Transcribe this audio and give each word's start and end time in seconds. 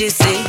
dizer 0.00 0.39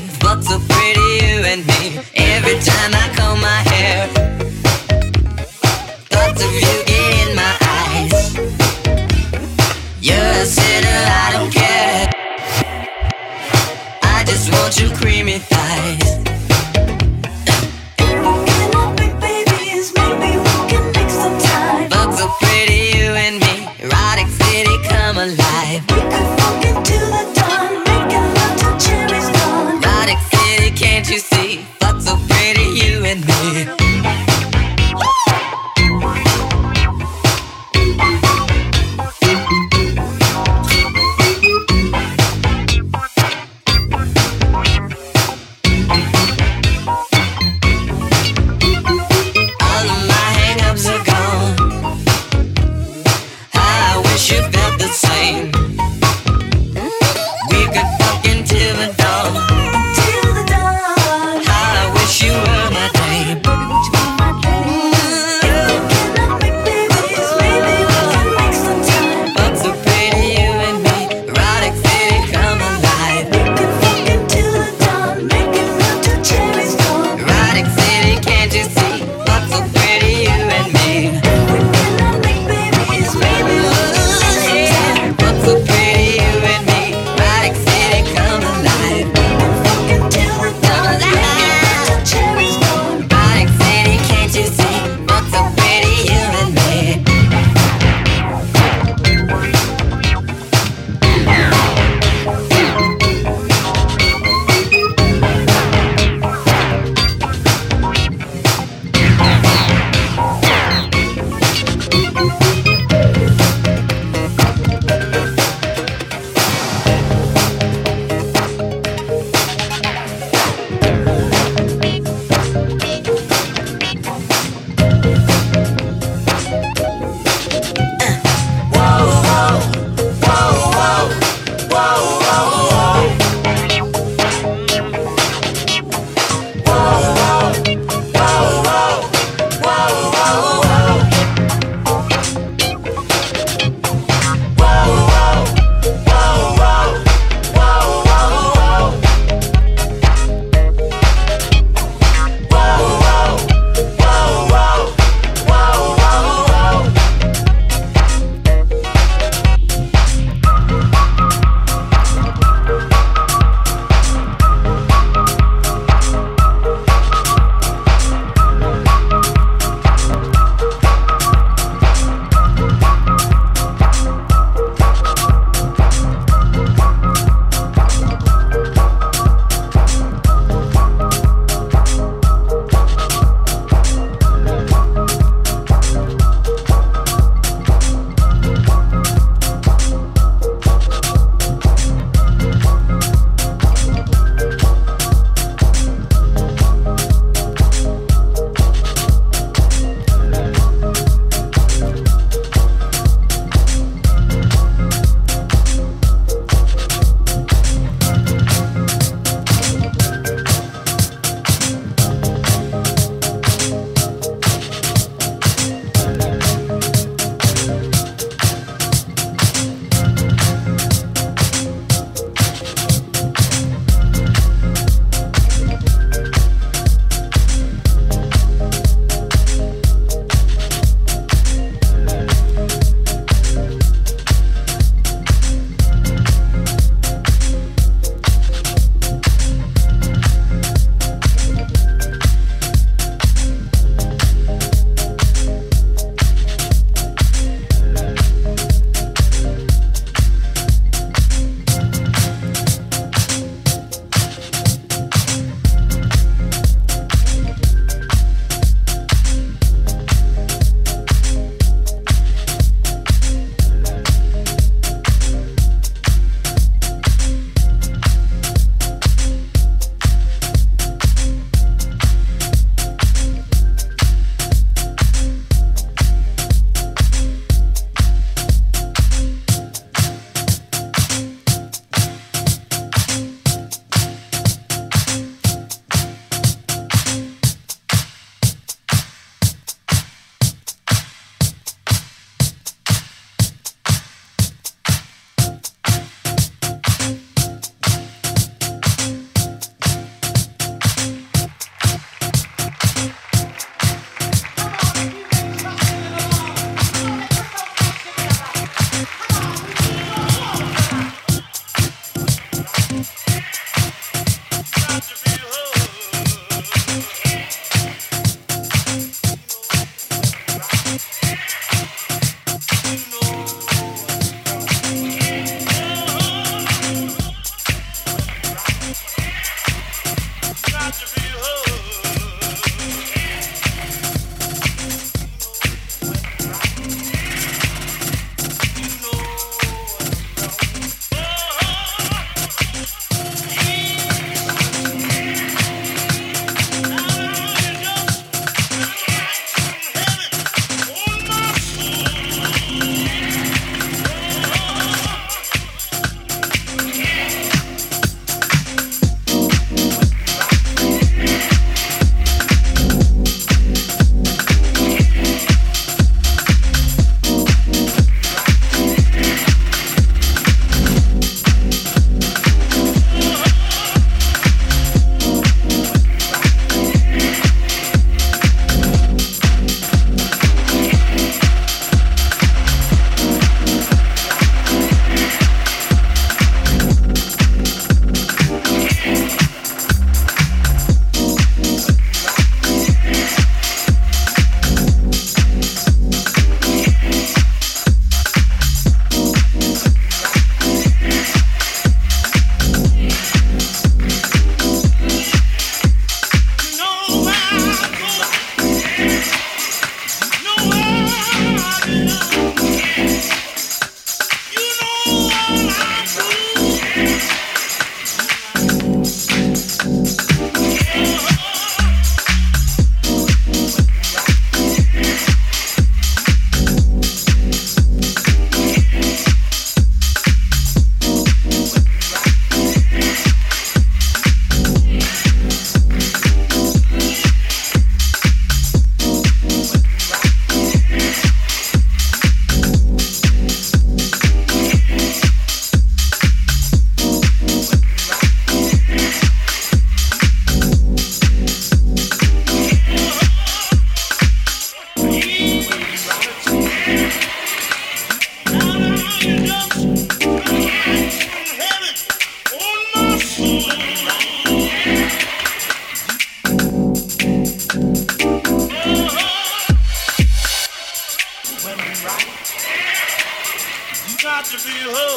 you 474.81 474.91
home. 474.91 475.10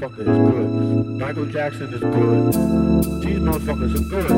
Motherfucker 0.00 0.20
is 0.20 0.26
good. 0.26 0.70
Michael 1.18 1.46
Jackson 1.46 1.92
is 1.92 2.00
good. 2.00 2.52
These 3.22 3.38
motherfuckers 3.40 3.94
are 3.94 4.04
good. 4.08 4.30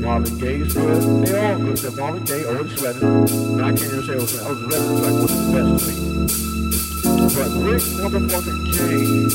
Marvin 0.00 0.38
Gaye 0.38 0.60
is 0.60 0.72
good. 0.72 1.26
They 1.26 1.38
all 1.38 1.58
good. 1.58 1.72
Except 1.72 1.96
Marvin 1.96 2.24
Gaye, 2.24 2.44
Otis 2.44 2.82
Redding. 2.82 3.60
I 3.60 3.68
can't 3.68 3.82
even 3.82 4.02
say 4.02 4.14
Otis 4.14 4.34
Redding. 4.34 4.50
Otis 4.50 4.64
Redding 4.72 4.92
is 4.92 5.00
like 5.02 5.12
one 5.12 5.22
of 5.22 5.28
the 5.28 5.52
best 5.52 5.70
to 5.78 5.90
me. 5.90 5.96
But 7.34 7.50
Rick 7.64 7.82
motherfucking 8.00 8.60
James. 8.72 9.34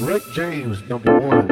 Rick 0.00 0.24
James, 0.32 0.76
number 0.88 1.20
one. 1.20 1.48